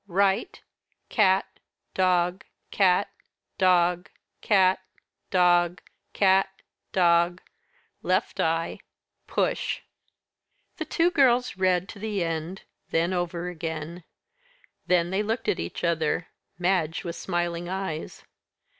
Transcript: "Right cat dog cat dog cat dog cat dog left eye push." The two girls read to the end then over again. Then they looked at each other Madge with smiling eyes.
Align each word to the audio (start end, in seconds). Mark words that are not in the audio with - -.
"Right 0.07 0.59
cat 1.09 1.59
dog 1.93 2.43
cat 2.71 3.11
dog 3.59 4.09
cat 4.41 4.79
dog 5.29 5.79
cat 6.13 6.49
dog 6.91 7.39
left 8.01 8.39
eye 8.39 8.79
push." 9.27 9.81
The 10.77 10.85
two 10.85 11.11
girls 11.11 11.55
read 11.55 11.87
to 11.89 11.99
the 11.99 12.23
end 12.23 12.63
then 12.89 13.13
over 13.13 13.47
again. 13.49 14.03
Then 14.87 15.11
they 15.11 15.21
looked 15.21 15.47
at 15.47 15.59
each 15.59 15.83
other 15.83 16.29
Madge 16.57 17.03
with 17.03 17.15
smiling 17.15 17.69
eyes. 17.69 18.23